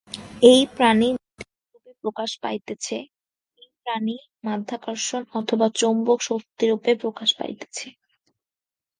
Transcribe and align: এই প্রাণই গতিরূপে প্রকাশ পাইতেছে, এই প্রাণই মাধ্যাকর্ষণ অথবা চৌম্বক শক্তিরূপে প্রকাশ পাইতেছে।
এই 0.43 0.61
প্রাণই 0.75 1.11
গতিরূপে 1.39 1.91
প্রকাশ 2.03 2.31
পাইতেছে, 2.43 2.97
এই 3.59 3.69
প্রাণই 3.77 4.17
মাধ্যাকর্ষণ 4.43 5.21
অথবা 5.39 5.67
চৌম্বক 5.79 6.19
শক্তিরূপে 6.29 6.91
প্রকাশ 7.03 7.29
পাইতেছে। 7.39 7.87